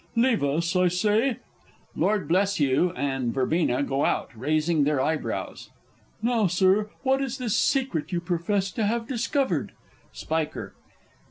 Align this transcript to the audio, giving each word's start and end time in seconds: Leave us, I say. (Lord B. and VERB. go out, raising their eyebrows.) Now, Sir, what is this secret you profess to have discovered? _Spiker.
Leave 0.15 0.43
us, 0.43 0.75
I 0.75 0.87
say. 0.87 1.37
(Lord 1.95 2.27
B. 2.27 2.35
and 2.35 3.31
VERB. 3.31 3.87
go 3.87 4.03
out, 4.03 4.31
raising 4.35 4.83
their 4.83 4.99
eyebrows.) 4.99 5.69
Now, 6.23 6.47
Sir, 6.47 6.89
what 7.03 7.21
is 7.21 7.37
this 7.37 7.55
secret 7.55 8.11
you 8.11 8.19
profess 8.19 8.71
to 8.71 8.87
have 8.87 9.07
discovered? 9.07 9.73
_Spiker. 10.11 10.71